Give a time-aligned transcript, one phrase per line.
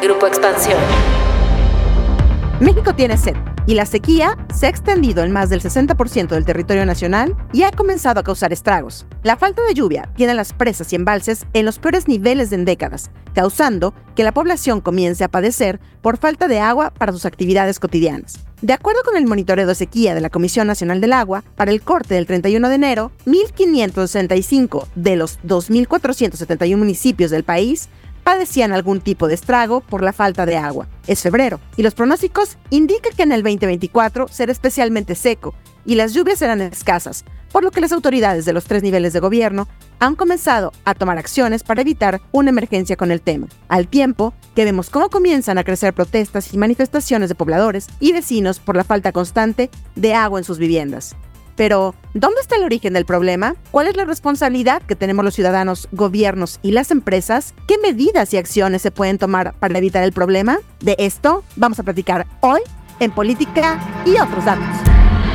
[0.00, 0.78] Grupo Expansión.
[2.60, 3.34] México tiene sed
[3.66, 7.72] y la sequía se ha extendido en más del 60% del territorio nacional y ha
[7.72, 9.06] comenzado a causar estragos.
[9.24, 13.10] La falta de lluvia tiene las presas y embalses en los peores niveles en décadas,
[13.34, 18.38] causando que la población comience a padecer por falta de agua para sus actividades cotidianas.
[18.62, 21.82] De acuerdo con el monitoreo de sequía de la Comisión Nacional del Agua, para el
[21.82, 27.88] corte del 31 de enero, 1.565 de los 2.471 municipios del país
[28.28, 30.86] padecían algún tipo de estrago por la falta de agua.
[31.06, 35.54] Es febrero y los pronósticos indican que en el 2024 será especialmente seco
[35.86, 39.20] y las lluvias serán escasas, por lo que las autoridades de los tres niveles de
[39.20, 39.66] gobierno
[39.98, 44.66] han comenzado a tomar acciones para evitar una emergencia con el tema, al tiempo que
[44.66, 49.10] vemos cómo comienzan a crecer protestas y manifestaciones de pobladores y vecinos por la falta
[49.10, 51.16] constante de agua en sus viviendas.
[51.58, 53.56] Pero, ¿dónde está el origen del problema?
[53.72, 57.52] ¿Cuál es la responsabilidad que tenemos los ciudadanos, gobiernos y las empresas?
[57.66, 60.58] ¿Qué medidas y acciones se pueden tomar para evitar el problema?
[60.78, 62.60] De esto vamos a platicar hoy
[63.00, 64.64] en Política y otros datos.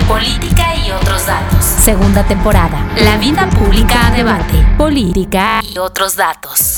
[0.07, 1.65] Política y otros datos.
[1.65, 2.87] Segunda temporada.
[3.03, 4.65] La vida pública a debate.
[4.77, 6.72] Política y otros datos.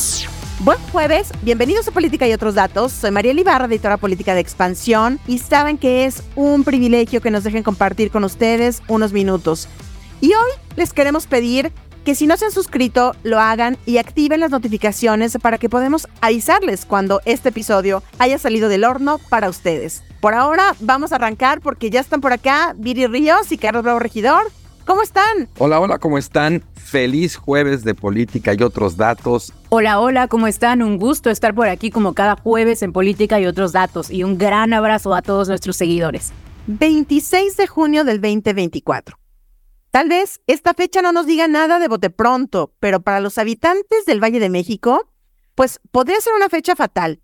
[0.61, 2.93] Buen jueves, bienvenidos a Política y otros datos.
[2.93, 7.43] Soy María Ibarra, editora política de Expansión, y saben que es un privilegio que nos
[7.43, 9.67] dejen compartir con ustedes unos minutos.
[10.21, 11.73] Y hoy les queremos pedir
[12.05, 16.07] que si no se han suscrito, lo hagan y activen las notificaciones para que podamos
[16.21, 20.03] avisarles cuando este episodio haya salido del horno para ustedes.
[20.21, 23.99] Por ahora vamos a arrancar porque ya están por acá Viri Ríos y Carlos Bravo
[23.99, 24.49] Regidor.
[24.85, 25.49] ¿Cómo están?
[25.57, 26.63] Hola, hola, ¿cómo están?
[26.75, 29.51] Feliz jueves de política y otros datos.
[29.69, 30.83] Hola, hola, ¿cómo están?
[30.83, 34.11] Un gusto estar por aquí como cada jueves en política y otros datos.
[34.11, 36.33] Y un gran abrazo a todos nuestros seguidores.
[36.67, 39.17] 26 de junio del 2024.
[39.89, 44.05] Tal vez esta fecha no nos diga nada de bote pronto, pero para los habitantes
[44.05, 45.09] del Valle de México,
[45.55, 47.21] pues podría ser una fecha fatal.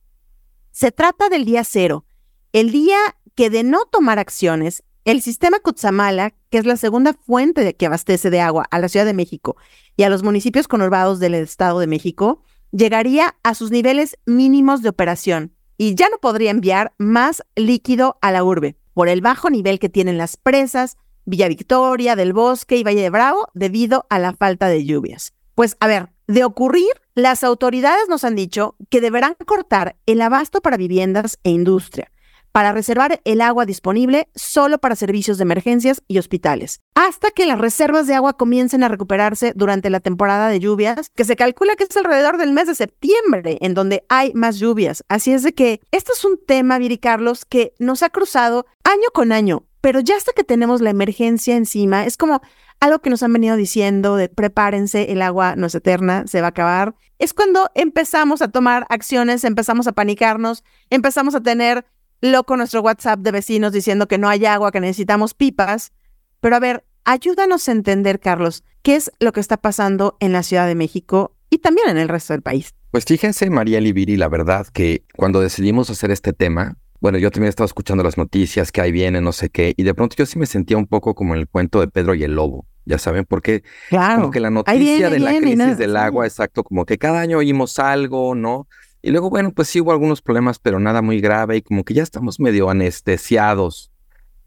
[0.71, 2.05] Se trata del día cero,
[2.53, 2.97] el día
[3.35, 7.85] que de no tomar acciones el sistema Cutzamala, que es la segunda fuente de que
[7.85, 9.57] abastece de agua a la Ciudad de México
[9.97, 14.89] y a los municipios conurbados del Estado de México, llegaría a sus niveles mínimos de
[14.89, 19.79] operación y ya no podría enviar más líquido a la urbe por el bajo nivel
[19.79, 24.33] que tienen las presas, Villa Victoria, del Bosque y Valle de Bravo debido a la
[24.33, 25.33] falta de lluvias.
[25.55, 30.61] Pues a ver, de ocurrir, las autoridades nos han dicho que deberán cortar el abasto
[30.61, 32.11] para viviendas e industria
[32.51, 37.59] para reservar el agua disponible solo para servicios de emergencias y hospitales, hasta que las
[37.59, 41.85] reservas de agua comiencen a recuperarse durante la temporada de lluvias, que se calcula que
[41.85, 45.03] es alrededor del mes de septiembre, en donde hay más lluvias.
[45.07, 49.07] Así es de que este es un tema, Viri Carlos, que nos ha cruzado año
[49.13, 52.41] con año, pero ya hasta que tenemos la emergencia encima, es como
[52.79, 56.49] algo que nos han venido diciendo prepárense, el agua no es eterna, se va a
[56.49, 56.95] acabar.
[57.19, 61.85] Es cuando empezamos a tomar acciones, empezamos a panicarnos, empezamos a tener
[62.21, 65.91] loco nuestro WhatsApp de vecinos diciendo que no hay agua, que necesitamos pipas.
[66.39, 70.43] Pero a ver, ayúdanos a entender, Carlos, qué es lo que está pasando en la
[70.43, 72.73] Ciudad de México y también en el resto del país.
[72.91, 77.49] Pues fíjense, María Liviri, la verdad que cuando decidimos hacer este tema, bueno, yo también
[77.49, 80.37] estaba escuchando las noticias que ahí viene, no sé qué, y de pronto yo sí
[80.37, 83.25] me sentía un poco como en el cuento de Pedro y el Lobo, ya saben,
[83.25, 87.21] porque claro, como que la noticia de la crisis del agua, exacto, como que cada
[87.21, 88.67] año oímos algo, ¿no?
[89.01, 91.93] Y luego, bueno, pues sí hubo algunos problemas, pero nada muy grave y como que
[91.93, 93.91] ya estamos medio anestesiados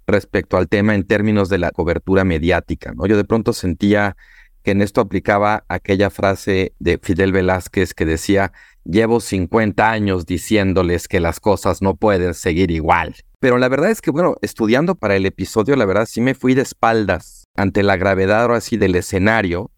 [0.06, 3.06] respecto al tema en términos de la cobertura mediática, ¿no?
[3.06, 4.16] Yo de pronto sentía
[4.62, 8.53] que en esto aplicaba aquella frase de Fidel Velázquez que decía,
[8.84, 13.14] llevo 50 años diciéndoles que las cosas no pueden seguir igual.
[13.41, 16.54] Pero la verdad es que, bueno, estudiando para el episodio, la verdad sí me fui
[16.54, 19.70] de espaldas ante la gravedad ahora sí del escenario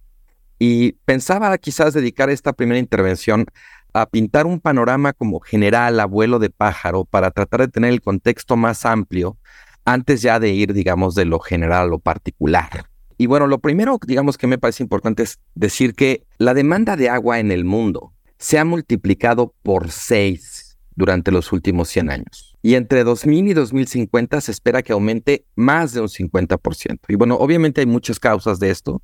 [0.59, 3.47] y pensaba quizás dedicar esta primera intervención
[4.03, 8.57] a pintar un panorama como general, abuelo de pájaro, para tratar de tener el contexto
[8.57, 9.39] más amplio
[9.87, 12.87] antes ya de ir, digamos, de lo general a lo particular.
[13.17, 17.09] Y bueno, lo primero, digamos, que me parece importante es decir que la demanda de
[17.09, 22.57] agua en el mundo se ha multiplicado por seis durante los últimos 100 años.
[22.61, 26.99] Y entre 2000 y 2050 se espera que aumente más de un 50%.
[27.09, 29.03] Y bueno, obviamente hay muchas causas de esto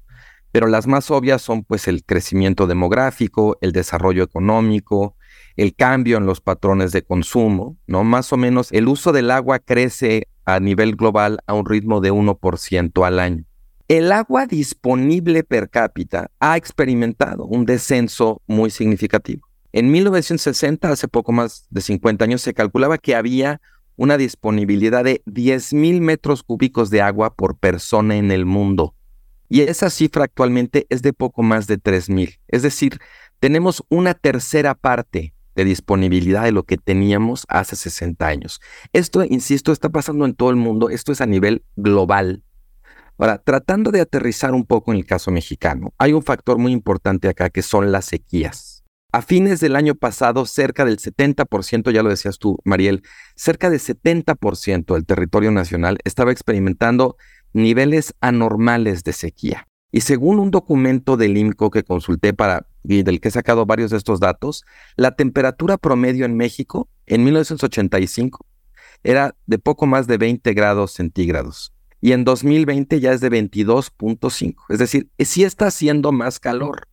[0.52, 5.16] pero las más obvias son pues el crecimiento demográfico, el desarrollo económico,
[5.56, 8.04] el cambio en los patrones de consumo, ¿no?
[8.04, 12.12] Más o menos el uso del agua crece a nivel global a un ritmo de
[12.12, 13.44] 1% al año.
[13.88, 19.48] El agua disponible per cápita ha experimentado un descenso muy significativo.
[19.72, 23.60] En 1960, hace poco más de 50 años, se calculaba que había
[23.96, 28.94] una disponibilidad de 10.000 metros cúbicos de agua por persona en el mundo
[29.52, 32.38] y esa cifra actualmente es de poco más de 3.000.
[32.48, 33.00] Es decir,
[33.38, 38.62] tenemos una tercera parte de disponibilidad de lo que teníamos hace 60 años.
[38.94, 42.42] Esto, insisto, está pasando en todo el mundo, esto es a nivel global.
[43.18, 47.28] Ahora, tratando de aterrizar un poco en el caso mexicano, hay un factor muy importante
[47.28, 48.82] acá que son las sequías.
[49.12, 53.02] A fines del año pasado, cerca del 70%, ya lo decías tú, Mariel,
[53.36, 57.18] cerca del 70% del territorio nacional estaba experimentando
[57.52, 59.68] niveles anormales de sequía.
[59.90, 63.90] Y según un documento del IMCO que consulté para y del que he sacado varios
[63.90, 64.64] de estos datos,
[64.96, 68.46] la temperatura promedio en México en 1985
[69.04, 71.72] era de poco más de 20 grados centígrados
[72.02, 74.56] y en 2020 ya es de 22.5.
[74.68, 76.88] Es decir, sí está haciendo más calor.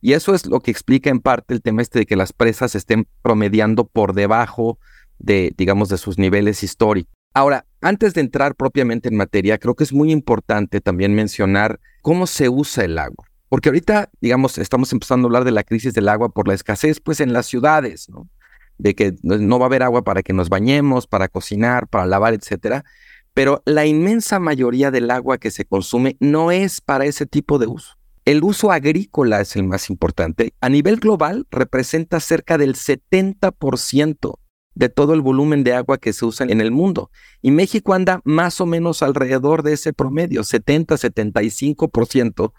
[0.00, 2.74] Y eso es lo que explica en parte el tema este de que las presas
[2.74, 4.78] estén promediando por debajo
[5.18, 7.12] de, digamos, de sus niveles históricos.
[7.34, 12.26] Ahora, antes de entrar propiamente en materia, creo que es muy importante también mencionar cómo
[12.26, 13.26] se usa el agua.
[13.48, 17.00] Porque ahorita, digamos, estamos empezando a hablar de la crisis del agua por la escasez,
[17.00, 18.28] pues en las ciudades, ¿no?
[18.76, 22.34] De que no va a haber agua para que nos bañemos, para cocinar, para lavar,
[22.34, 22.84] etcétera.
[23.32, 27.66] Pero la inmensa mayoría del agua que se consume no es para ese tipo de
[27.66, 27.96] uso.
[28.24, 30.52] El uso agrícola es el más importante.
[30.60, 34.38] A nivel global representa cerca del 70%
[34.78, 37.10] de todo el volumen de agua que se usa en el mundo.
[37.42, 42.52] Y México anda más o menos alrededor de ese promedio, 70-75%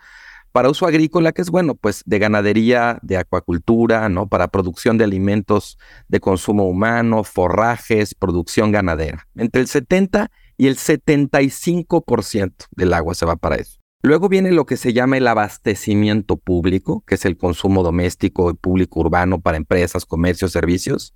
[0.51, 4.27] para uso agrícola, que es bueno, pues de ganadería, de acuacultura, ¿no?
[4.27, 5.77] Para producción de alimentos
[6.09, 9.25] de consumo humano, forrajes, producción ganadera.
[9.35, 13.79] Entre el 70 y el 75% del agua se va para eso.
[14.01, 18.53] Luego viene lo que se llama el abastecimiento público, que es el consumo doméstico y
[18.53, 21.13] público urbano para empresas, comercios, servicios,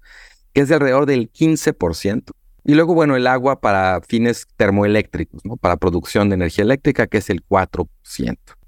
[0.54, 2.32] que es de alrededor del 15%.
[2.66, 5.58] Y luego, bueno, el agua para fines termoeléctricos, ¿no?
[5.58, 7.88] Para producción de energía eléctrica, que es el 4%.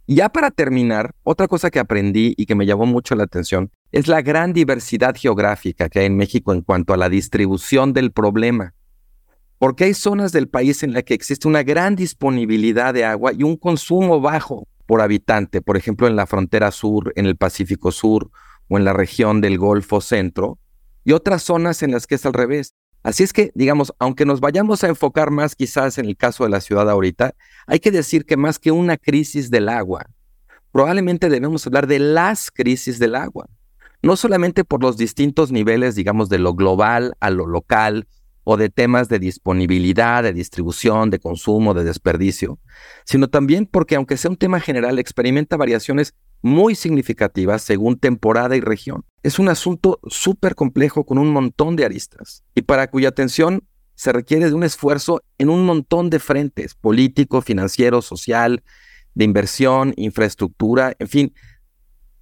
[0.07, 3.71] Y ya para terminar, otra cosa que aprendí y que me llamó mucho la atención
[3.91, 8.11] es la gran diversidad geográfica que hay en México en cuanto a la distribución del
[8.11, 8.73] problema.
[9.57, 13.43] Porque hay zonas del país en las que existe una gran disponibilidad de agua y
[13.43, 18.29] un consumo bajo por habitante, por ejemplo en la frontera sur, en el Pacífico Sur
[18.67, 20.59] o en la región del Golfo Centro,
[21.05, 22.73] y otras zonas en las que es al revés.
[23.03, 26.49] Así es que, digamos, aunque nos vayamos a enfocar más quizás en el caso de
[26.49, 27.35] la ciudad ahorita,
[27.67, 30.07] hay que decir que más que una crisis del agua,
[30.71, 33.47] probablemente debemos hablar de las crisis del agua.
[34.01, 38.07] No solamente por los distintos niveles, digamos, de lo global a lo local,
[38.45, 42.59] o de temas de disponibilidad, de distribución, de consumo, de desperdicio,
[43.03, 48.61] sino también porque aunque sea un tema general, experimenta variaciones muy significativas según temporada y
[48.61, 49.03] región.
[49.23, 53.63] Es un asunto súper complejo con un montón de aristas y para cuya atención
[53.95, 58.63] se requiere de un esfuerzo en un montón de frentes, político, financiero, social,
[59.13, 61.33] de inversión, infraestructura, en fin,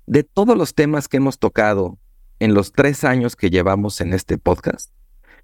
[0.06, 1.98] de todos los temas que hemos tocado
[2.40, 4.92] en los tres años que llevamos en este podcast,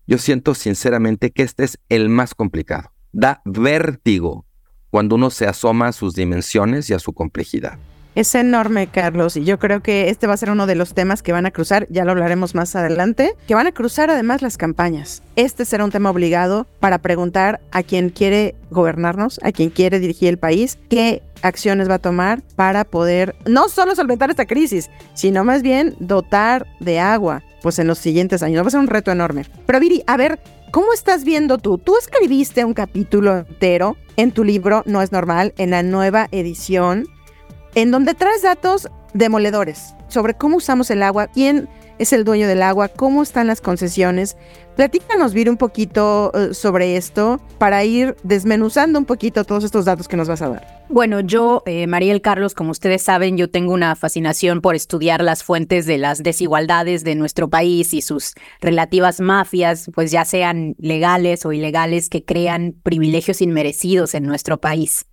[0.05, 2.91] yo siento sinceramente que este es el más complicado.
[3.11, 4.45] Da vértigo
[4.89, 7.77] cuando uno se asoma a sus dimensiones y a su complejidad.
[8.19, 11.23] Es enorme, Carlos, y yo creo que este va a ser uno de los temas
[11.23, 14.57] que van a cruzar, ya lo hablaremos más adelante, que van a cruzar además las
[14.57, 15.23] campañas.
[15.37, 20.27] Este será un tema obligado para preguntar a quien quiere gobernarnos, a quien quiere dirigir
[20.27, 25.45] el país, qué acciones va a tomar para poder no solo solventar esta crisis, sino
[25.45, 28.61] más bien dotar de agua pues en los siguientes años.
[28.65, 29.45] Va a ser un reto enorme.
[29.65, 31.77] Pero Viri, a ver, ¿cómo estás viendo tú?
[31.77, 37.07] Tú escribiste un capítulo entero en tu libro No es normal, en la nueva edición,
[37.81, 42.61] en donde traes datos demoledores sobre cómo usamos el agua, quién es el dueño del
[42.61, 44.35] agua, cómo están las concesiones.
[44.75, 50.09] Platícanos, Vir, un poquito eh, sobre esto para ir desmenuzando un poquito todos estos datos
[50.09, 50.85] que nos vas a dar.
[50.89, 55.43] Bueno, yo, eh, Mariel Carlos, como ustedes saben, yo tengo una fascinación por estudiar las
[55.43, 61.45] fuentes de las desigualdades de nuestro país y sus relativas mafias, pues ya sean legales
[61.45, 65.08] o ilegales, que crean privilegios inmerecidos en nuestro país.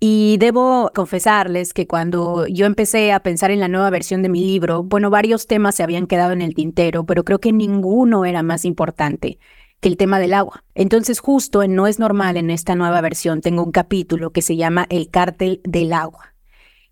[0.00, 4.44] Y debo confesarles que cuando yo empecé a pensar en la nueva versión de mi
[4.44, 8.44] libro, bueno, varios temas se habían quedado en el tintero, pero creo que ninguno era
[8.44, 9.40] más importante
[9.80, 10.64] que el tema del agua.
[10.74, 14.56] Entonces, justo en No es normal, en esta nueva versión, tengo un capítulo que se
[14.56, 16.34] llama El cártel del agua.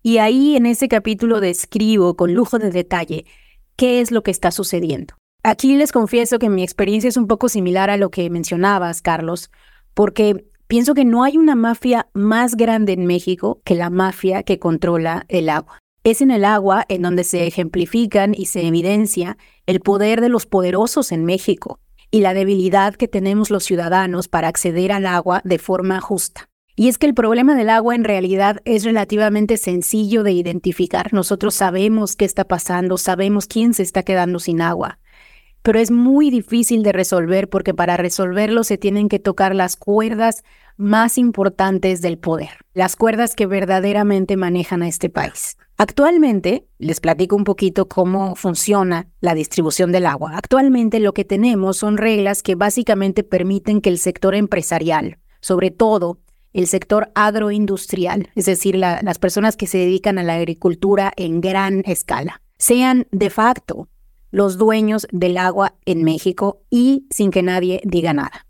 [0.03, 3.25] Y ahí en ese capítulo describo con lujo de detalle
[3.77, 5.15] qué es lo que está sucediendo.
[5.43, 9.49] Aquí les confieso que mi experiencia es un poco similar a lo que mencionabas, Carlos,
[9.93, 14.59] porque Pienso que no hay una mafia más grande en México que la mafia que
[14.59, 15.79] controla el agua.
[16.03, 20.45] Es en el agua en donde se ejemplifican y se evidencia el poder de los
[20.45, 21.79] poderosos en México
[22.11, 26.49] y la debilidad que tenemos los ciudadanos para acceder al agua de forma justa.
[26.75, 31.13] Y es que el problema del agua en realidad es relativamente sencillo de identificar.
[31.13, 34.99] Nosotros sabemos qué está pasando, sabemos quién se está quedando sin agua.
[35.67, 40.45] Pero es muy difícil de resolver porque para resolverlo se tienen que tocar las cuerdas
[40.77, 45.57] más importantes del poder, las cuerdas que verdaderamente manejan a este país.
[45.75, 50.37] Actualmente, les platico un poquito cómo funciona la distribución del agua.
[50.37, 56.21] Actualmente lo que tenemos son reglas que básicamente permiten que el sector empresarial, sobre todo
[56.53, 61.83] el sector agroindustrial, es decir, las personas que se dedican a la agricultura en gran
[61.85, 63.89] escala, sean de facto
[64.31, 68.45] los dueños del agua en México y sin que nadie diga nada.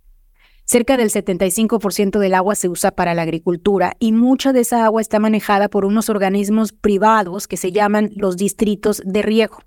[0.66, 5.02] Cerca del 75% del agua se usa para la agricultura y mucha de esa agua
[5.02, 9.60] está manejada por unos organismos privados que se llaman los distritos de riego.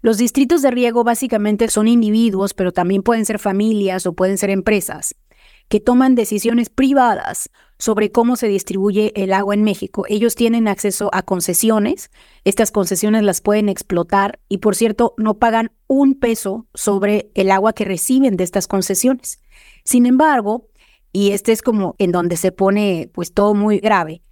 [0.00, 4.50] Los distritos de riego básicamente son individuos, pero también pueden ser familias o pueden ser
[4.50, 5.14] empresas,
[5.68, 7.50] que toman decisiones privadas
[7.82, 10.04] sobre cómo se distribuye el agua en México.
[10.08, 12.12] Ellos tienen acceso a concesiones,
[12.44, 17.72] estas concesiones las pueden explotar y por cierto no pagan un peso sobre el agua
[17.72, 19.40] que reciben de estas concesiones.
[19.84, 20.68] Sin embargo,
[21.12, 24.22] y este es como en donde se pone pues todo muy grave,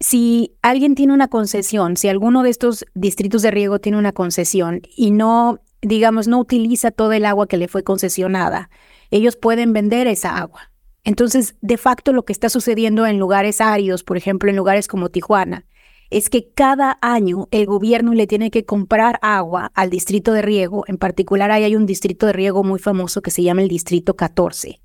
[0.00, 4.80] si alguien tiene una concesión, si alguno de estos distritos de riego tiene una concesión
[4.96, 8.70] y no, digamos, no utiliza todo el agua que le fue concesionada,
[9.10, 10.70] ellos pueden vender esa agua.
[11.06, 15.08] Entonces, de facto, lo que está sucediendo en lugares áridos, por ejemplo, en lugares como
[15.08, 15.64] Tijuana,
[16.10, 20.84] es que cada año el gobierno le tiene que comprar agua al distrito de riego.
[20.86, 24.14] En particular, ahí hay un distrito de riego muy famoso que se llama el Distrito
[24.14, 24.82] 14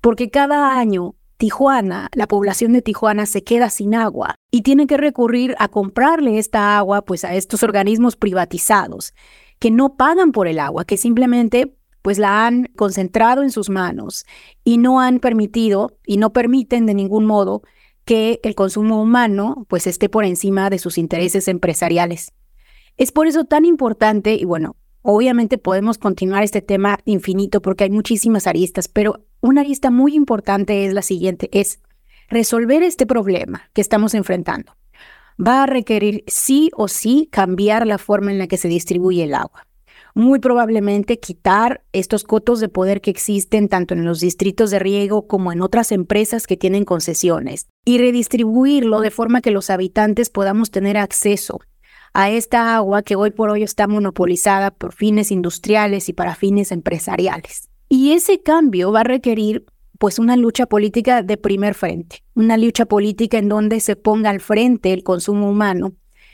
[0.00, 4.96] porque cada año Tijuana, la población de Tijuana se queda sin agua y tiene que
[4.96, 9.14] recurrir a comprarle esta agua pues a estos organismos privatizados
[9.60, 11.76] que no pagan por el agua, que simplemente
[12.08, 14.24] pues la han concentrado en sus manos
[14.64, 17.60] y no han permitido y no permiten de ningún modo
[18.06, 22.32] que el consumo humano pues esté por encima de sus intereses empresariales.
[22.96, 27.90] Es por eso tan importante y bueno, obviamente podemos continuar este tema infinito porque hay
[27.90, 31.78] muchísimas aristas, pero una lista muy importante es la siguiente, es
[32.30, 34.72] resolver este problema que estamos enfrentando.
[35.38, 39.34] Va a requerir sí o sí cambiar la forma en la que se distribuye el
[39.34, 39.67] agua.
[40.18, 45.28] Muy probablemente quitar estos cotos de poder que existen tanto en los distritos de riego
[45.28, 50.72] como en otras empresas que tienen concesiones y redistribuirlo de forma que los habitantes podamos
[50.72, 51.60] tener acceso
[52.14, 56.72] a esta agua que hoy por hoy está monopolizada por fines industriales y para fines
[56.72, 57.68] empresariales.
[57.88, 59.66] Y ese cambio va a requerir
[60.00, 64.40] pues una lucha política de primer frente, una lucha política en donde se ponga al
[64.40, 65.92] frente el consumo humano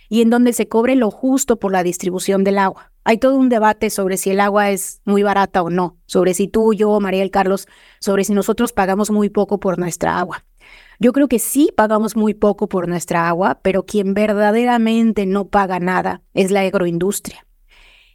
[0.09, 2.94] y en donde se cobre lo justo por la distribución del agua.
[3.05, 6.49] Hay todo un debate sobre si el agua es muy barata o no, sobre si
[6.49, 7.69] tú, yo, María del Carlos,
[8.01, 10.47] sobre si nosotros pagamos muy poco por nuestra agua.
[10.99, 15.81] Yo creo que sí pagamos muy poco por nuestra agua, pero quien verdaderamente no paga
[15.81, 17.47] nada es la agroindustria.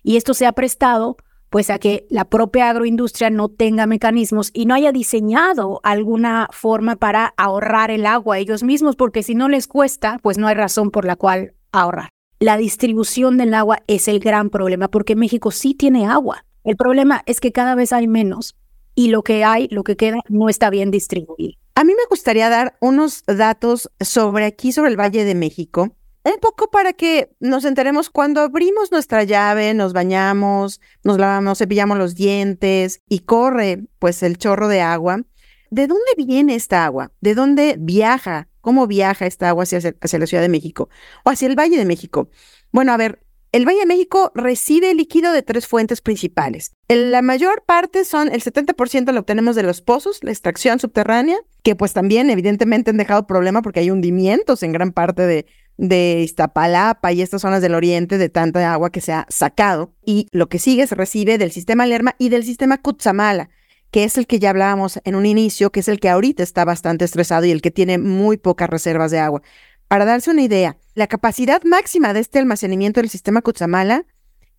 [0.02, 1.18] Y esto se ha prestado
[1.50, 6.96] pues a que la propia agroindustria no tenga mecanismos y no haya diseñado alguna forma
[6.96, 10.92] para ahorrar el agua ellos mismos, porque si no les cuesta, pues no hay razón
[10.92, 12.10] por la cual ahorrar.
[12.42, 16.46] La distribución del agua es el gran problema, porque México sí tiene agua.
[16.64, 18.56] El problema es que cada vez hay menos
[18.96, 21.60] y lo que hay, lo que queda, no está bien distribuido.
[21.76, 26.40] A mí me gustaría dar unos datos sobre aquí, sobre el Valle de México, un
[26.42, 32.16] poco para que nos enteremos cuando abrimos nuestra llave, nos bañamos, nos lavamos, cepillamos los
[32.16, 35.22] dientes y corre pues el chorro de agua.
[35.72, 37.12] ¿De dónde viene esta agua?
[37.22, 38.49] ¿De dónde viaja?
[38.62, 40.90] ¿Cómo viaja esta agua hacia, la Ciudad de México
[41.24, 42.30] o hacia el Valle de México?
[42.72, 43.20] Bueno, a ver,
[43.52, 46.74] el Valle de México recibe líquido de tres fuentes principales.
[46.88, 51.76] la mayor parte son, el 70% lo obtenemos de los pozos, la extracción subterránea, que
[51.76, 55.46] pues también evidentemente han dejado problema porque hay hundimientos en gran parte de,
[55.78, 59.94] de Iztapalapa y estas zonas del oriente de tanta agua que se ha sacado.
[60.06, 63.50] Y lo que sigue se recibe del sistema Lerma y del sistema Cutzamala,
[63.92, 66.66] que es el que ya hablábamos en un inicio, que es el que ahorita está
[66.66, 69.42] bastante estresado y el que tiene muy pocas reservas de agua.
[69.88, 74.06] Para darse una idea, la capacidad máxima de este almacenamiento del sistema Cutzamala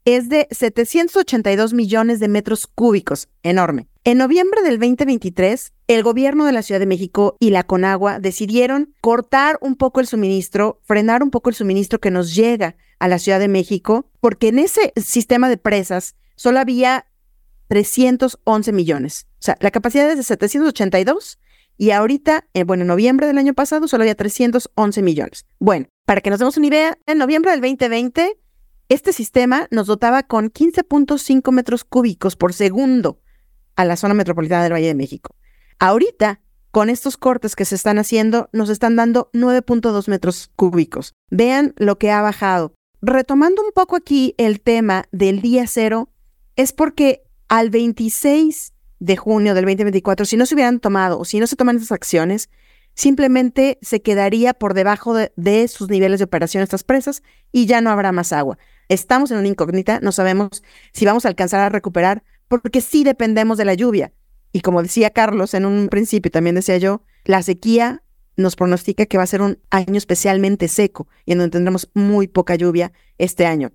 [0.04, 3.86] es de 782 millones de metros cúbicos, enorme.
[4.02, 8.94] En noviembre del 2023, el gobierno de la Ciudad de México y la Conagua decidieron
[9.02, 13.18] cortar un poco el suministro, frenar un poco el suministro que nos llega a la
[13.18, 17.06] Ciudad de México, porque en ese sistema de presas solo había
[17.70, 19.28] 311 millones.
[19.34, 21.38] O sea, la capacidad es de 782
[21.78, 25.46] y ahorita, eh, bueno, en noviembre del año pasado solo había 311 millones.
[25.60, 28.36] Bueno, para que nos demos una idea, en noviembre del 2020,
[28.88, 33.20] este sistema nos dotaba con 15.5 metros cúbicos por segundo
[33.76, 35.36] a la zona metropolitana del Valle de México.
[35.78, 36.40] Ahorita,
[36.72, 41.14] con estos cortes que se están haciendo, nos están dando 9.2 metros cúbicos.
[41.30, 42.74] Vean lo que ha bajado.
[43.00, 46.10] Retomando un poco aquí el tema del día cero,
[46.56, 51.40] es porque al 26 de junio del 2024, si no se hubieran tomado o si
[51.40, 52.48] no se toman esas acciones,
[52.94, 57.90] simplemente se quedaría por debajo de, sus niveles de operación estas presas y ya no
[57.90, 58.56] habrá más agua.
[58.88, 63.58] Estamos en una incógnita, no sabemos si vamos a alcanzar a recuperar, porque sí dependemos
[63.58, 64.12] de la lluvia.
[64.52, 68.04] Y como decía Carlos en un principio, también decía yo, la sequía
[68.36, 72.28] nos pronostica que va a ser un año especialmente seco y en donde tendremos muy
[72.28, 73.72] poca lluvia este año.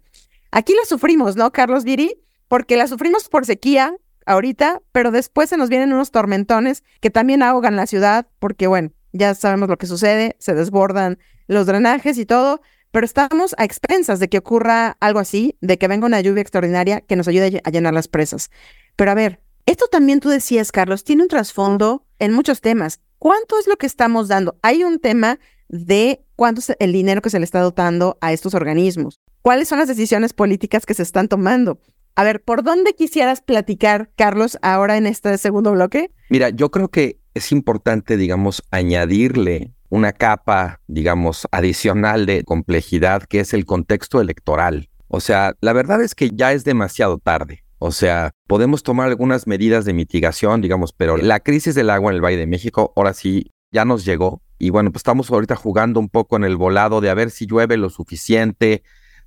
[0.51, 2.24] Aquí la sufrimos, ¿no, Carlos Viri?
[2.47, 7.43] Porque la sufrimos por sequía ahorita, pero después se nos vienen unos tormentones que también
[7.43, 12.25] ahogan la ciudad, porque bueno, ya sabemos lo que sucede, se desbordan los drenajes y
[12.25, 12.61] todo,
[12.91, 17.01] pero estamos a expensas de que ocurra algo así, de que venga una lluvia extraordinaria
[17.01, 18.49] que nos ayude a llenar las presas.
[18.95, 22.99] Pero a ver, esto también tú decías, Carlos, tiene un trasfondo en muchos temas.
[23.19, 24.57] ¿Cuánto es lo que estamos dando?
[24.61, 28.53] Hay un tema de cuánto es el dinero que se le está dotando a estos
[28.53, 29.19] organismos.
[29.41, 31.79] ¿Cuáles son las decisiones políticas que se están tomando?
[32.17, 36.11] A ver, ¿por dónde quisieras platicar, Carlos, ahora en este segundo bloque?
[36.29, 43.41] Mira, yo creo que es importante, digamos, añadirle una capa, digamos, adicional de complejidad, que
[43.41, 44.89] es el contexto electoral.
[45.09, 47.65] O sea, la verdad es que ya es demasiado tarde.
[47.79, 52.15] O sea, podemos tomar algunas medidas de mitigación, digamos, pero la crisis del agua en
[52.15, 54.41] el Valle de México ahora sí ya nos llegó.
[54.57, 57.45] Y bueno, pues estamos ahorita jugando un poco en el volado de a ver si
[57.45, 58.83] llueve lo suficiente,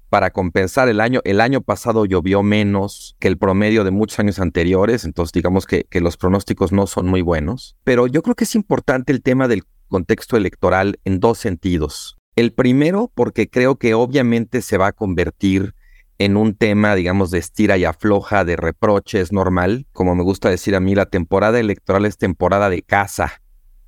[0.08, 1.20] para compensar el año.
[1.24, 5.86] El año pasado llovió menos que el promedio de muchos años anteriores, entonces digamos que,
[6.00, 7.76] los pronósticos no son muy buenos.
[7.84, 12.16] Pero yo creo que es importante el tema del contexto electoral en dos sentidos.
[12.36, 15.74] El primero, porque creo que obviamente se va a convertir
[16.18, 19.86] en un tema, digamos, de estira y afloja, de reproches normal.
[19.92, 23.40] Como me gusta decir a mí, la temporada electoral es temporada de caza.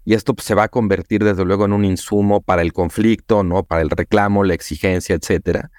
[0.04, 3.44] Y esto pues, se va a convertir desde luego en un insumo para el conflicto,
[3.44, 3.64] ¿no?
[3.64, 5.70] Para el reclamo, la exigencia, etcétera.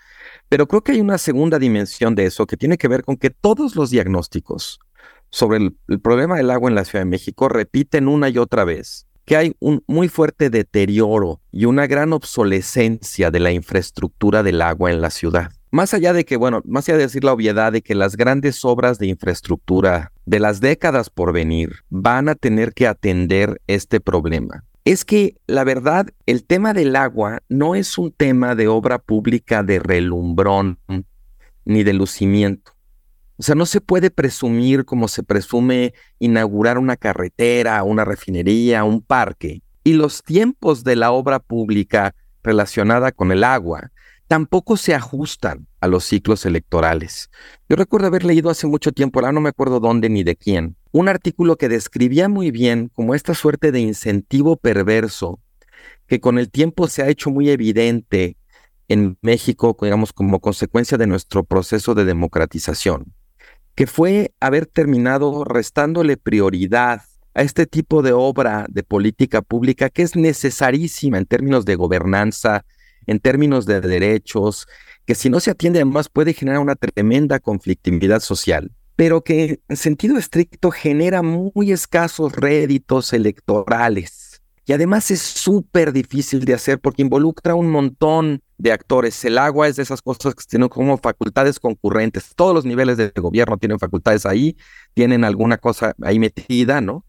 [0.51, 3.29] Pero creo que hay una segunda dimensión de eso que tiene que ver con que
[3.29, 4.81] todos los diagnósticos
[5.29, 9.07] sobre el, problema del agua en la Ciudad de México repiten una y otra vez
[9.23, 14.91] que hay un muy fuerte deterioro y una gran obsolescencia de la infraestructura del agua
[14.91, 15.53] en la ciudad.
[15.71, 18.65] Más allá de que, bueno, más allá de decir la obviedad de que las grandes
[18.65, 24.65] obras de infraestructura de las décadas por venir van a tener que atender este problema
[24.85, 29.63] es que la verdad, el tema del agua no es un tema de obra pública
[29.63, 30.79] de relumbrón
[31.65, 32.73] ni de lucimiento.
[33.37, 39.01] O sea, no se puede presumir como se presume inaugurar una carretera, una refinería, un
[39.01, 39.63] parque.
[39.83, 42.13] Y los tiempos de la obra pública
[42.43, 43.91] relacionada con el agua
[44.31, 47.29] tampoco se ajustan a los ciclos electorales.
[47.67, 50.77] Yo recuerdo haber leído hace mucho tiempo, ahora no me acuerdo dónde ni de quién,
[50.93, 55.41] un artículo que describía muy bien como esta suerte de incentivo perverso
[56.07, 58.37] que con el tiempo se ha hecho muy evidente
[58.87, 63.13] en México, digamos, como consecuencia de nuestro proceso de democratización,
[63.75, 67.01] que fue haber terminado restándole prioridad
[67.33, 72.63] a este tipo de obra de política pública que es necesarísima en términos de gobernanza,
[73.07, 74.67] en términos de derechos,
[75.05, 79.77] que si no se atiende además puede generar una tremenda conflictividad social, pero que en
[79.77, 84.41] sentido estricto genera muy escasos réditos electorales.
[84.65, 89.25] Y además es súper difícil de hacer porque involucra un montón de actores.
[89.25, 92.31] El agua es de esas cosas que tienen como facultades concurrentes.
[92.35, 94.55] Todos los niveles de gobierno tienen facultades ahí,
[94.93, 97.05] tienen alguna cosa ahí metida, ¿no?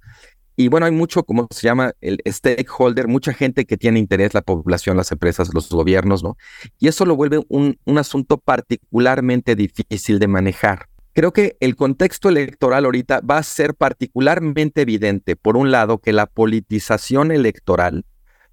[0.63, 4.43] Y bueno, hay mucho, como se llama, el stakeholder, mucha gente que tiene interés, la
[4.43, 6.37] población, las empresas, los gobiernos, ¿no?
[6.79, 10.87] Y eso lo vuelve un, un asunto particularmente difícil de manejar.
[11.15, 16.13] Creo que el contexto electoral ahorita va a ser particularmente evidente, por un lado, que
[16.13, 18.05] la politización electoral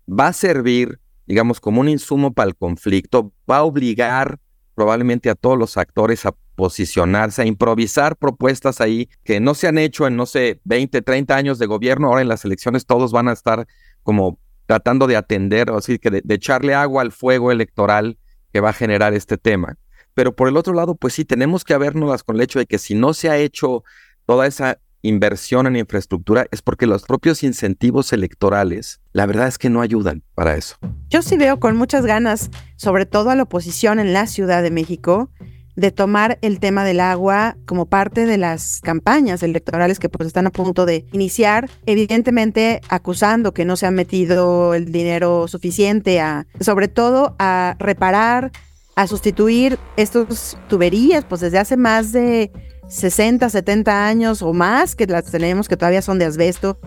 [0.09, 4.39] va a servir, digamos, como un insumo para el conflicto, va a obligar
[4.73, 9.77] probablemente a todos los actores a posicionarse, a improvisar propuestas ahí que no se han
[9.77, 12.07] hecho en, no sé, 20, 30 años de gobierno.
[12.07, 13.65] Ahora en las elecciones todos van a estar
[14.03, 18.17] como tratando de atender, así que de, echarle agua al fuego electoral
[18.51, 19.77] que va a generar este tema.
[20.13, 22.77] Pero por el otro lado, pues sí, tenemos que habernos con el hecho de que
[22.77, 23.85] si no se ha hecho
[24.25, 29.69] toda esa inversión en infraestructura es porque los propios incentivos electorales, la verdad es que
[29.69, 30.75] no ayudan para eso.
[31.09, 34.71] Yo sí veo con muchas ganas, sobre todo a la oposición en la Ciudad de
[34.71, 35.29] México,
[35.75, 40.47] de tomar el tema del agua como parte de las campañas electorales que pues están
[40.47, 46.47] a punto de iniciar, evidentemente acusando que no se ha metido el dinero suficiente a,
[46.59, 48.51] sobre todo a reparar,
[48.95, 52.51] a sustituir estas tuberías, pues desde hace más de
[52.89, 56.79] 60, 70 años o más que las tenemos que todavía son de asbesto,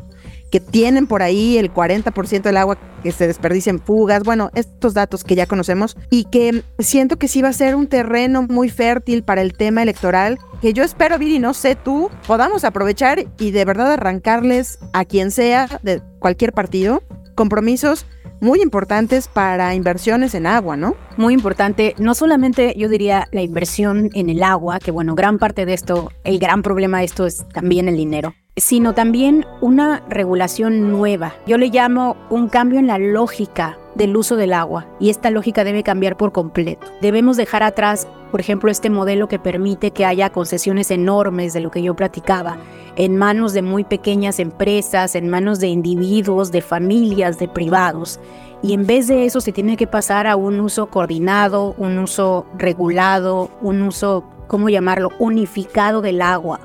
[0.52, 4.92] que tienen por ahí el 40% del agua que se desperdicia en fugas, bueno, estos
[4.92, 8.68] datos que ya conocemos y que siento que sí va a ser un terreno muy
[8.68, 13.50] fértil para el tema electoral que yo espero, Viri, no sé tú, podamos aprovechar y
[13.50, 17.02] de verdad arrancarles a quien sea de cualquier partido
[17.34, 18.06] compromisos
[18.42, 20.96] muy importantes para inversiones en agua, ¿no?
[21.16, 25.64] Muy importante, no solamente yo diría la inversión en el agua, que bueno, gran parte
[25.64, 30.90] de esto, el gran problema de esto es también el dinero, sino también una regulación
[30.90, 31.34] nueva.
[31.46, 35.64] Yo le llamo un cambio en la lógica del uso del agua y esta lógica
[35.64, 36.86] debe cambiar por completo.
[37.00, 41.70] Debemos dejar atrás, por ejemplo, este modelo que permite que haya concesiones enormes de lo
[41.70, 42.58] que yo platicaba
[42.96, 48.20] en manos de muy pequeñas empresas, en manos de individuos, de familias, de privados.
[48.62, 52.46] Y en vez de eso se tiene que pasar a un uso coordinado, un uso
[52.56, 56.60] regulado, un uso, ¿cómo llamarlo?, unificado del agua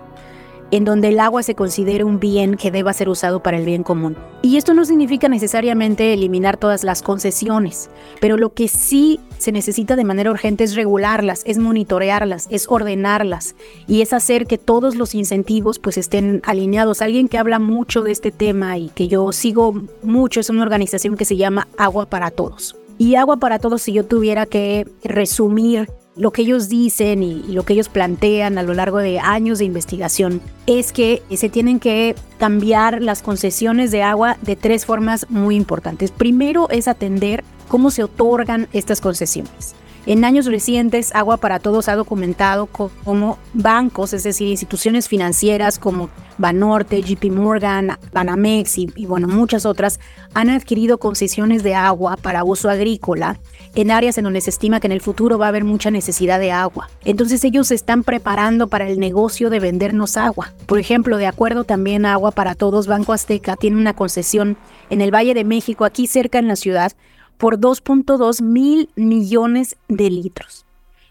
[0.71, 3.84] en donde el agua se considere un bien que deba ser usado para el bien
[3.84, 4.17] común.
[4.41, 9.95] Y esto no significa necesariamente eliminar todas las concesiones, pero lo que sí se necesita
[9.95, 13.56] de manera urgente es regularlas, es monitorearlas, es ordenarlas
[13.88, 17.01] y es hacer que todos los incentivos pues estén alineados.
[17.01, 21.17] Alguien que habla mucho de este tema y que yo sigo mucho es una organización
[21.17, 22.75] que se llama Agua para Todos.
[22.97, 27.63] Y Agua para Todos, si yo tuviera que resumir lo que ellos dicen y, lo
[27.63, 32.15] que ellos plantean a lo largo de años de investigación es que se tienen que
[32.39, 36.12] cambiar las concesiones de agua de tres formas muy importantes.
[36.12, 39.75] Primero es atender cómo se otorgan estas concesiones.
[40.08, 46.10] En años recientes, Agua para Todos ha documentado cómo bancos, es decir, instituciones financieras como
[46.38, 50.00] Banorte, JP Morgan, Banamex y, bueno, muchas otras,
[50.34, 53.38] han adquirido concesiones de agua para uso agrícola
[53.76, 56.39] en áreas en donde se estima que en el futuro va a haber mucha necesidad
[56.39, 56.89] de agua.
[57.04, 60.54] Entonces ellos se están preparando para el negocio de vendernos agua.
[60.67, 64.56] Por ejemplo, de acuerdo también a Agua para Todos, Banco Azteca tiene una concesión
[64.89, 66.93] en el Valle de México, aquí cerca en la ciudad,
[67.38, 70.65] por 2.2 mil millones de litros.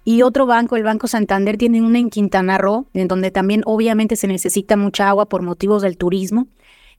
[0.05, 4.15] Y otro banco, el Banco Santander, tiene una en Quintana Roo, en donde también obviamente
[4.15, 6.47] se necesita mucha agua por motivos del turismo,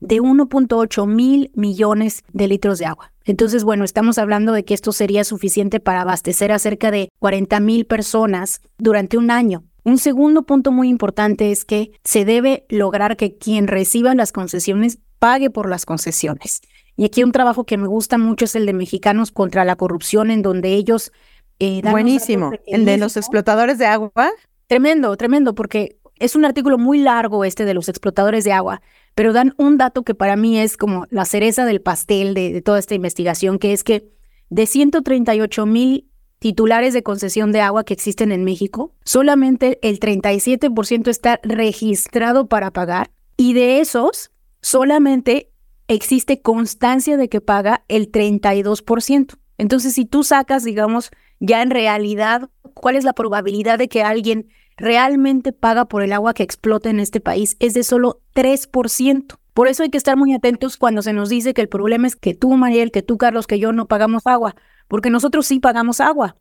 [0.00, 3.12] de 1.8 mil millones de litros de agua.
[3.24, 7.60] Entonces, bueno, estamos hablando de que esto sería suficiente para abastecer a cerca de 40
[7.60, 9.64] mil personas durante un año.
[9.84, 14.98] Un segundo punto muy importante es que se debe lograr que quien reciba las concesiones
[15.18, 16.60] pague por las concesiones.
[16.98, 20.32] Y aquí un trabajo que me gusta mucho es el de Mexicanos contra la Corrupción,
[20.32, 21.12] en donde ellos...
[21.60, 22.50] Eh, Buenísimo.
[22.66, 24.32] el de los explotadores de agua.
[24.66, 28.82] Tremendo, tremendo, porque es un artículo muy largo este de los explotadores de agua,
[29.14, 32.62] pero dan un dato que para mí es como la cereza del pastel de, de
[32.62, 34.10] toda esta investigación, que es que
[34.50, 41.06] de 138 mil titulares de concesión de agua que existen en México, solamente el 37%
[41.06, 44.32] está registrado para pagar y de esos,
[44.62, 45.52] solamente
[45.88, 49.38] existe constancia de que paga el 32%.
[49.56, 54.48] Entonces, si tú sacas, digamos, ya en realidad, cuál es la probabilidad de que alguien
[54.76, 59.38] realmente paga por el agua que explota en este país, es de solo 3%.
[59.52, 62.14] Por eso hay que estar muy atentos cuando se nos dice que el problema es
[62.14, 64.54] que tú, Mariel, que tú, Carlos, que yo no pagamos agua,
[64.86, 66.36] porque nosotros sí pagamos agua.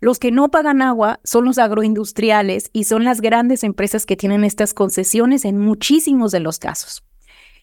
[0.00, 4.44] Los que no pagan agua son los agroindustriales y son las grandes empresas que tienen
[4.44, 7.02] estas concesiones en muchísimos de los casos.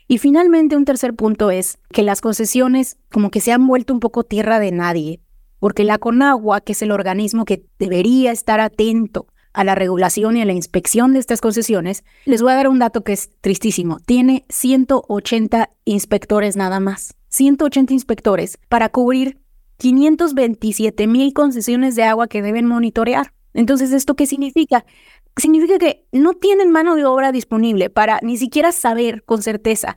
[0.07, 3.99] Y finalmente un tercer punto es que las concesiones como que se han vuelto un
[3.99, 5.19] poco tierra de nadie,
[5.59, 10.41] porque la CONAGUA, que es el organismo que debería estar atento a la regulación y
[10.41, 13.99] a la inspección de estas concesiones, les voy a dar un dato que es tristísimo.
[14.05, 17.15] Tiene 180 inspectores nada más.
[17.29, 19.39] 180 inspectores para cubrir
[19.77, 23.33] 527 mil concesiones de agua que deben monitorear.
[23.53, 24.85] Entonces, ¿esto qué significa?
[25.37, 29.95] Significa que no tienen mano de obra disponible para ni siquiera saber con certeza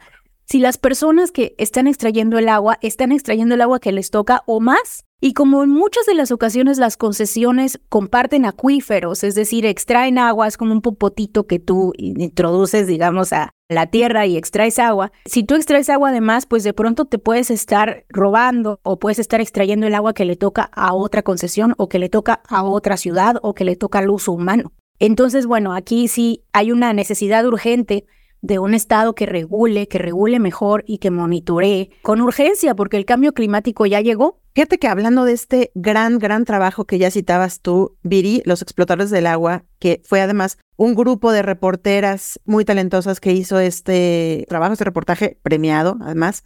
[0.50, 4.42] si las personas que están extrayendo el agua están extrayendo el agua que les toca
[4.46, 5.05] o más.
[5.20, 10.48] Y como en muchas de las ocasiones las concesiones comparten acuíferos, es decir, extraen agua,
[10.48, 15.12] es como un popotito que tú introduces, digamos, a la tierra y extraes agua.
[15.24, 19.40] Si tú extraes agua además, pues de pronto te puedes estar robando o puedes estar
[19.40, 22.96] extrayendo el agua que le toca a otra concesión o que le toca a otra
[22.96, 24.72] ciudad o que le toca al uso humano.
[25.01, 28.05] Entonces, bueno, aquí sí hay una necesidad urgente
[28.43, 33.07] de un Estado que regule, que regule mejor y que monitoree con urgencia, porque el
[33.07, 34.41] cambio climático ya llegó.
[34.55, 39.11] Fíjate que hablando de este gran, gran trabajo que ya citabas tú, Viri, los explotadores
[39.11, 44.73] del agua, que fue además un grupo de reporteras muy talentosas que hizo este trabajo,
[44.75, 46.45] este reportaje premiado, además.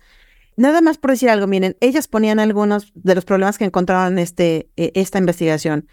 [0.56, 4.18] Nada más por decir algo, miren, ellas ponían algunos de los problemas que encontraban en
[4.20, 5.88] este, eh, esta investigación.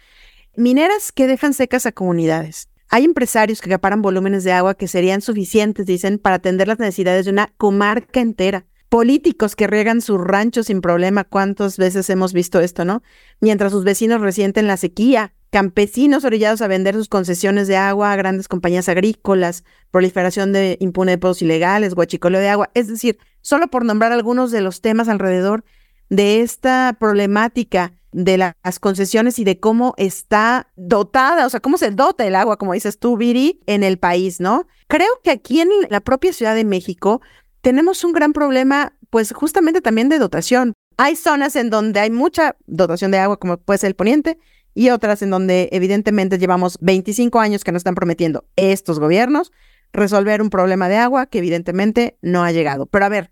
[0.54, 2.68] Mineras que dejan secas a comunidades.
[2.90, 7.24] Hay empresarios que acaparan volúmenes de agua que serían suficientes, dicen, para atender las necesidades
[7.24, 8.66] de una comarca entera.
[8.90, 13.02] políticos que riegan sus ranchos sin problema, ¿cuántas veces hemos visto esto, no?
[13.40, 18.16] Mientras sus vecinos resienten la sequía, campesinos orillados a vender sus concesiones de agua a
[18.16, 23.86] grandes compañías agrícolas, proliferación de impune de ilegales, guachicoleo de agua, es decir, solo por
[23.86, 25.64] nombrar algunos de los temas alrededor
[26.12, 31.90] de esta problemática de las concesiones y de cómo está dotada, o sea, cómo se
[31.90, 34.66] dota el agua, como dices tú, Viri, en el país, ¿no?
[34.88, 37.22] Creo que aquí en la propia Ciudad de México
[37.62, 40.74] tenemos un gran problema, pues justamente también de dotación.
[40.98, 44.38] Hay zonas en donde hay mucha dotación de agua, como puede ser el poniente,
[44.74, 49.50] y otras en donde evidentemente llevamos 25 años que nos están prometiendo estos gobiernos
[49.94, 52.84] resolver un problema de agua que evidentemente no ha llegado.
[52.84, 53.30] Pero a ver,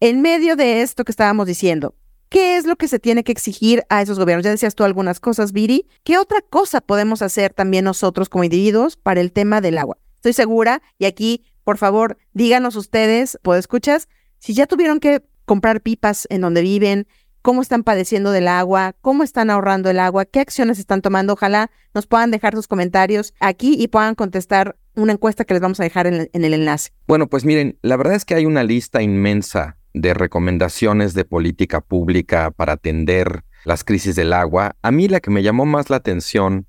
[0.00, 1.94] en medio de esto que estábamos diciendo,
[2.28, 4.44] ¿qué es lo que se tiene que exigir a esos gobiernos?
[4.44, 5.86] Ya decías tú algunas cosas, Viri.
[6.04, 9.98] ¿Qué otra cosa podemos hacer también nosotros como individuos para el tema del agua?
[10.16, 14.08] Estoy segura, y aquí por favor, díganos ustedes, escuchas,
[14.38, 17.06] si ya tuvieron que comprar pipas en donde viven,
[17.42, 21.34] cómo están padeciendo del agua, cómo están ahorrando el agua, qué acciones están tomando.
[21.34, 25.80] Ojalá nos puedan dejar sus comentarios aquí y puedan contestar una encuesta que les vamos
[25.80, 26.90] a dejar en el, en el enlace.
[27.06, 31.80] Bueno, pues miren, la verdad es que hay una lista inmensa de recomendaciones de política
[31.80, 34.76] pública para atender las crisis del agua.
[34.82, 36.66] A mí la que me llamó más la atención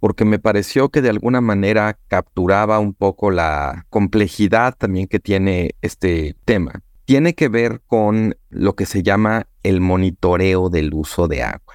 [0.00, 5.76] porque me pareció que de alguna manera capturaba un poco la complejidad también que tiene
[5.80, 6.82] este tema.
[7.04, 11.74] Tiene que ver con lo que se llama el monitoreo del uso de agua.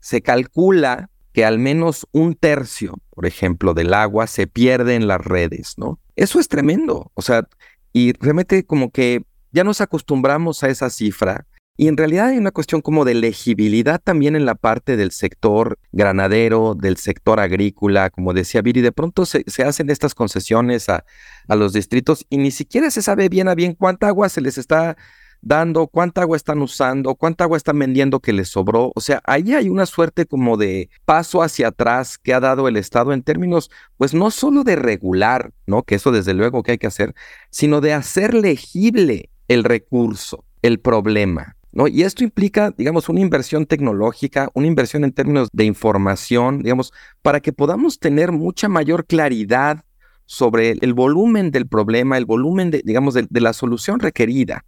[0.00, 5.20] Se calcula que al menos un tercio, por ejemplo, del agua se pierde en las
[5.20, 5.98] redes, ¿no?
[6.16, 7.10] Eso es tremendo.
[7.12, 7.46] O sea,
[7.92, 12.50] y realmente como que ya nos acostumbramos a esa cifra y en realidad hay una
[12.50, 18.32] cuestión como de legibilidad también en la parte del sector granadero, del sector agrícola, como
[18.32, 21.04] decía Viri, de pronto se, hacen estas concesiones a,
[21.48, 24.58] a, los distritos y ni siquiera se sabe bien a bien cuánta agua se les
[24.58, 24.96] está
[25.40, 28.92] dando, cuánta agua están usando, cuánta agua están vendiendo que les sobró.
[28.94, 32.76] O sea, ahí hay una suerte como de paso hacia atrás que ha dado el
[32.76, 35.82] Estado en términos, pues no solo de regular, ¿no?
[35.82, 37.14] Que eso desde luego que hay que hacer,
[37.50, 41.56] sino de hacer legible el recurso, el problema.
[41.90, 47.40] Y esto implica, digamos, una inversión tecnológica, una inversión en términos de información, digamos, para
[47.40, 49.84] que podamos tener mucha mayor claridad
[50.24, 54.64] sobre el volumen del problema, el volumen, de, digamos, de, la solución requerida.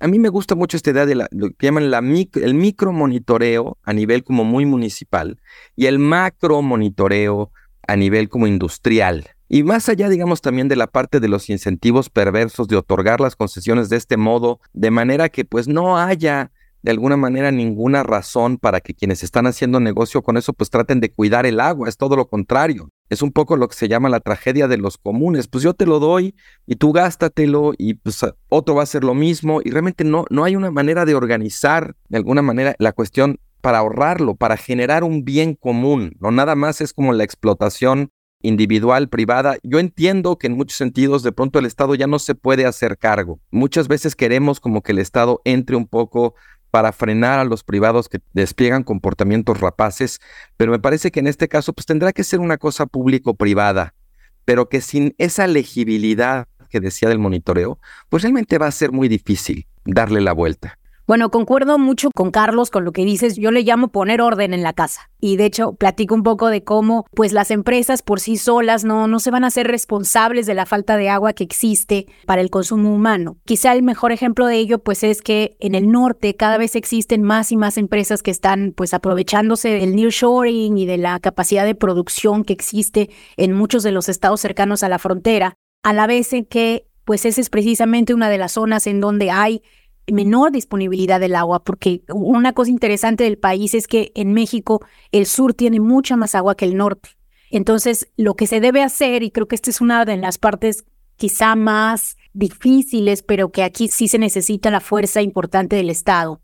[0.00, 3.78] A mí me gusta mucho esta idea de lo que llaman la el micro monitoreo
[3.84, 5.40] a nivel como muy municipal
[5.76, 7.50] y el macro monitoreo
[7.86, 9.28] a nivel como industrial.
[9.48, 13.34] Y más allá, digamos, también de la parte de los incentivos perversos de otorgar las
[13.34, 18.58] concesiones de este modo, de manera que pues no haya de alguna manera ninguna razón
[18.58, 21.96] para que quienes están haciendo negocio con eso pues traten de cuidar el agua, es
[21.96, 22.90] todo lo contrario.
[23.08, 25.86] Es un poco lo que se llama la tragedia de los comunes, pues yo te
[25.86, 26.34] lo doy
[26.66, 30.44] y tú gástatelo y pues otro va a hacer lo mismo y realmente no, no
[30.44, 35.24] hay una manera de organizar de alguna manera la cuestión para ahorrarlo, para generar un
[35.24, 39.56] bien común, no nada más es como la explotación individual, privada.
[39.62, 42.98] Yo entiendo que en muchos sentidos de pronto el Estado ya no se puede hacer
[42.98, 43.40] cargo.
[43.50, 46.34] Muchas veces queremos como que el Estado entre un poco
[46.70, 50.20] para frenar a los privados que despliegan comportamientos rapaces,
[50.56, 53.94] pero me parece que en este caso pues tendrá que ser una cosa público-privada,
[54.44, 57.78] pero que sin esa legibilidad que decía del monitoreo,
[58.10, 60.77] pues realmente va a ser muy difícil darle la vuelta.
[61.08, 63.36] Bueno, concuerdo mucho con Carlos con lo que dices.
[63.36, 65.10] Yo le llamo poner orden en la casa.
[65.18, 69.08] Y de hecho, platico un poco de cómo, pues las empresas por sí solas no,
[69.08, 72.50] no se van a hacer responsables de la falta de agua que existe para el
[72.50, 73.38] consumo humano.
[73.46, 77.22] Quizá el mejor ejemplo de ello, pues es que en el norte cada vez existen
[77.22, 81.74] más y más empresas que están, pues aprovechándose del nearshoring y de la capacidad de
[81.74, 86.34] producción que existe en muchos de los estados cercanos a la frontera, a la vez
[86.34, 89.62] en que, pues esa es precisamente una de las zonas en donde hay
[90.12, 94.80] menor disponibilidad del agua, porque una cosa interesante del país es que en México
[95.12, 97.10] el sur tiene mucha más agua que el norte.
[97.50, 100.84] Entonces, lo que se debe hacer, y creo que esta es una de las partes
[101.16, 106.40] quizá más difíciles, pero que aquí sí se necesita la fuerza importante del Estado,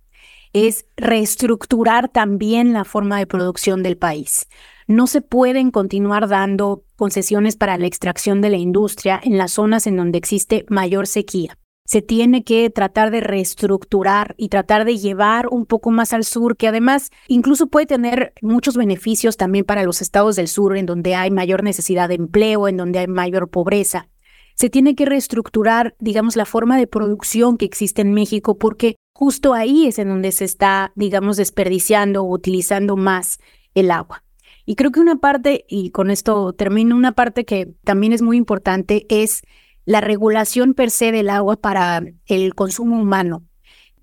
[0.52, 4.46] es reestructurar también la forma de producción del país.
[4.86, 9.86] No se pueden continuar dando concesiones para la extracción de la industria en las zonas
[9.86, 15.48] en donde existe mayor sequía se tiene que tratar de reestructurar y tratar de llevar
[15.50, 20.00] un poco más al sur, que además incluso puede tener muchos beneficios también para los
[20.00, 24.08] estados del sur, en donde hay mayor necesidad de empleo, en donde hay mayor pobreza.
[24.54, 29.52] Se tiene que reestructurar, digamos, la forma de producción que existe en México, porque justo
[29.52, 33.40] ahí es en donde se está, digamos, desperdiciando o utilizando más
[33.74, 34.22] el agua.
[34.64, 38.38] Y creo que una parte, y con esto termino, una parte que también es muy
[38.38, 39.42] importante es
[39.84, 43.44] la regulación per se del agua para el consumo humano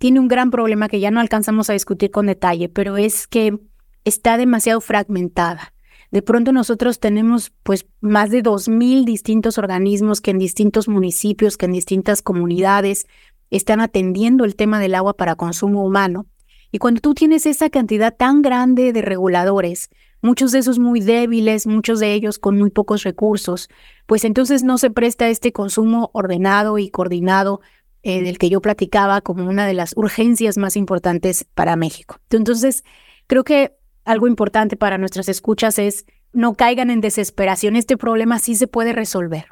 [0.01, 3.59] tiene un gran problema que ya no alcanzamos a discutir con detalle, pero es que
[4.03, 5.75] está demasiado fragmentada.
[6.09, 11.67] De pronto nosotros tenemos pues más de 2.000 distintos organismos que en distintos municipios, que
[11.67, 13.05] en distintas comunidades
[13.51, 16.25] están atendiendo el tema del agua para consumo humano.
[16.71, 19.89] Y cuando tú tienes esa cantidad tan grande de reguladores,
[20.21, 23.69] muchos de esos muy débiles, muchos de ellos con muy pocos recursos,
[24.05, 27.61] pues entonces no se presta este consumo ordenado y coordinado
[28.03, 32.19] eh, del que yo platicaba como una de las urgencias más importantes para México.
[32.29, 32.83] Entonces,
[33.27, 37.75] creo que algo importante para nuestras escuchas es no caigan en desesperación.
[37.75, 39.45] Este problema sí se puede resolver.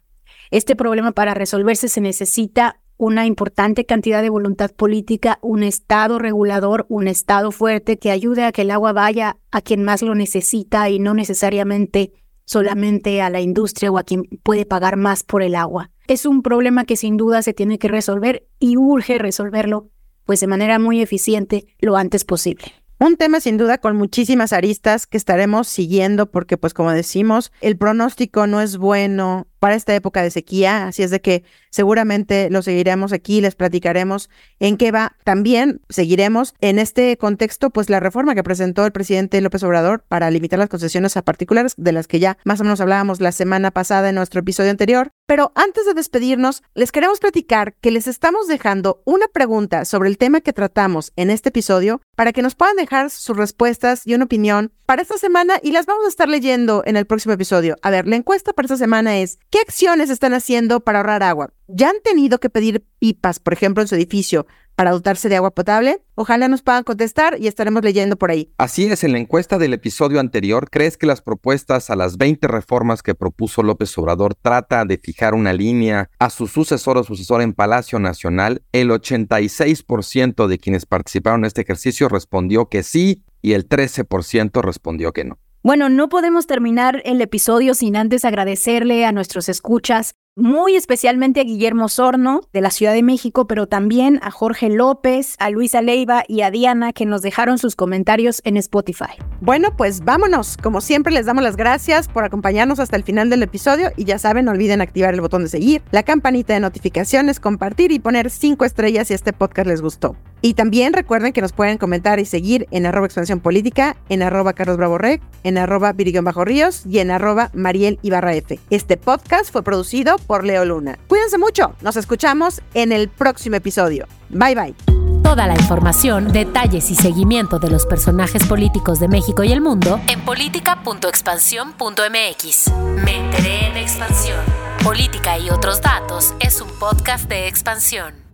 [0.51, 6.85] Este problema para resolverse se necesita una importante cantidad de voluntad política, un Estado regulador,
[6.87, 10.87] un Estado fuerte que ayude a que el agua vaya a quien más lo necesita
[10.91, 12.11] y no necesariamente
[12.45, 16.41] solamente a la industria o a quien puede pagar más por el agua es un
[16.41, 19.89] problema que sin duda se tiene que resolver y urge resolverlo,
[20.25, 22.73] pues de manera muy eficiente lo antes posible.
[23.01, 27.77] Un tema sin duda con muchísimas aristas que estaremos siguiendo porque pues como decimos, el
[27.77, 32.61] pronóstico no es bueno para esta época de sequía, así es de que seguramente lo
[32.61, 35.15] seguiremos aquí, les platicaremos en qué va.
[35.23, 40.29] También seguiremos en este contexto, pues la reforma que presentó el presidente López Obrador para
[40.29, 43.71] limitar las concesiones a particulares, de las que ya más o menos hablábamos la semana
[43.71, 45.13] pasada en nuestro episodio anterior.
[45.29, 50.17] Pero antes de despedirnos, les queremos platicar que les estamos dejando una pregunta sobre el
[50.17, 54.25] tema que tratamos en este episodio para que nos puedan dejar sus respuestas y una
[54.25, 57.75] opinión para esta semana y las vamos a estar leyendo en el próximo episodio.
[57.83, 61.53] A ver, la encuesta para esta semana es, ¿qué acciones están haciendo para ahorrar agua?
[61.67, 64.47] ¿Ya han tenido que pedir pipas, por ejemplo, en su edificio
[64.79, 66.01] para dotarse de agua potable?
[66.15, 68.53] Ojalá nos puedan contestar y estaremos leyendo por ahí.
[68.57, 72.47] Así es, en la encuesta del episodio anterior, ¿crees que las propuestas a las 20
[72.47, 77.41] reformas que propuso López Obrador trata de fijar una línea a su sucesor o sucesor
[77.41, 78.61] en Palacio Nacional?
[78.71, 85.11] El 86% de quienes participaron en este ejercicio respondió que sí y el 13% respondió
[85.11, 85.39] que no.
[85.61, 91.43] Bueno, no podemos terminar el episodio sin antes agradecerle a nuestros escuchas muy especialmente a
[91.43, 96.23] Guillermo Sorno de la Ciudad de México, pero también a Jorge López, a Luisa Leiva
[96.27, 99.19] y a Diana que nos dejaron sus comentarios en Spotify.
[99.41, 100.57] Bueno, pues vámonos.
[100.57, 104.17] Como siempre les damos las gracias por acompañarnos hasta el final del episodio y ya
[104.17, 108.29] saben, no olviden activar el botón de seguir, la campanita de notificaciones, compartir y poner
[108.29, 110.15] cinco estrellas si este podcast les gustó.
[110.41, 114.53] Y también recuerden que nos pueden comentar y seguir en arroba expansión política, en arroba
[114.53, 118.59] Carlos Bravo Rec, en arroba Bajo Ríos y en arroba Mariel Ibarra F.
[118.69, 120.97] Este podcast fue producido por Leo Luna.
[121.07, 124.07] Cuídense mucho, nos escuchamos en el próximo episodio.
[124.29, 124.75] Bye bye.
[125.23, 129.99] Toda la información, detalles y seguimiento de los personajes políticos de México y el mundo
[130.07, 132.71] en política.expansión.mx.
[133.03, 134.39] Me enteré en expansión.
[134.83, 138.28] Política y otros datos es un podcast de expansión.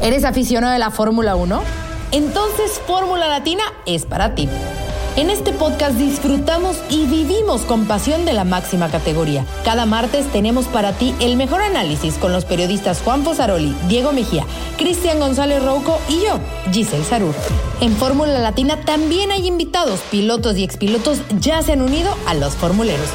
[0.00, 1.62] ¿Eres aficionado de la Fórmula 1?
[2.12, 4.48] Entonces Fórmula Latina es para ti.
[5.16, 9.46] En este podcast disfrutamos y vivimos con pasión de la máxima categoría.
[9.64, 14.44] Cada martes tenemos para ti el mejor análisis con los periodistas Juan Posaroli, Diego Mejía,
[14.76, 16.38] Cristian González Rouco y yo,
[16.70, 17.34] Giselle Sarur.
[17.80, 22.54] En Fórmula Latina también hay invitados, pilotos y expilotos ya se han unido a los
[22.54, 23.08] formuleros.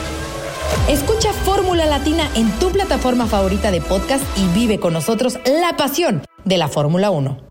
[0.87, 6.23] Escucha Fórmula Latina en tu plataforma favorita de podcast y vive con nosotros la pasión
[6.43, 7.50] de la Fórmula 1.